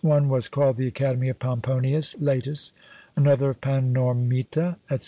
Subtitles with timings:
[0.03, 2.71] One was called the Academy of Pomponius LÃḊtus,
[3.15, 4.97] another of Panormita, &c.